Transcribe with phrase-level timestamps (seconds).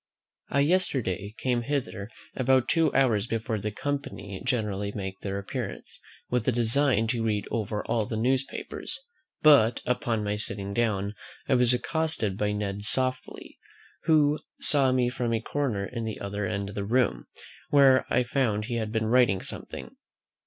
[0.49, 6.47] I yesterday came hither about two hours before the company generally make their appearance, with
[6.47, 8.97] a design to read over all the newspapers;
[9.43, 11.13] but, upon my sitting down,
[11.47, 13.59] I was accosted by Ned Softly,
[14.05, 17.27] who saw me from a corner in the other end of the room,
[17.69, 19.97] where I found he had been writing something.